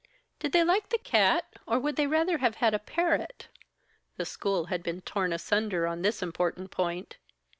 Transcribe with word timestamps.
"Did 0.39 0.51
they 0.53 0.63
like 0.63 0.89
the 0.89 0.97
cat, 0.97 1.45
or 1.67 1.77
would 1.77 1.95
they 1.95 2.07
rather 2.07 2.39
have 2.39 2.55
had 2.55 2.73
a 2.73 2.79
parrot?" 2.79 3.49
(The 4.17 4.25
school 4.25 4.65
had 4.65 4.81
been 4.81 5.01
torn 5.01 5.31
asunder 5.31 5.85
on 5.85 6.01
this 6.01 6.23
important 6.23 6.71
point.) 6.71 7.17